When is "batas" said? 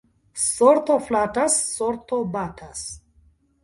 2.39-2.87